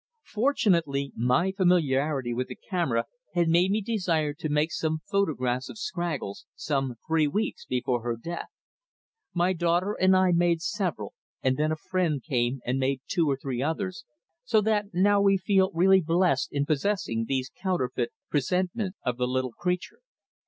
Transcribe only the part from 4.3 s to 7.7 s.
to make some photographs of Scraggles some three weeks